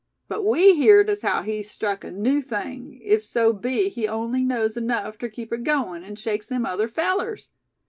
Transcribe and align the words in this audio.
But 0.27 0.41
we 0.43 0.73
heerd 0.73 1.11
as 1.11 1.21
haow 1.21 1.43
he's 1.43 1.69
struck 1.69 2.03
a 2.03 2.09
new 2.09 2.41
thing, 2.41 2.99
if 3.03 3.21
so 3.21 3.53
be 3.53 3.87
he 3.87 4.07
on'y 4.07 4.43
knows 4.43 4.75
enuff 4.75 5.19
ter 5.19 5.29
keep 5.29 5.53
it 5.53 5.59
agoin', 5.59 6.03
an' 6.03 6.15
shakes 6.15 6.47
them 6.47 6.65
other 6.65 6.87
fellers. 6.87 7.51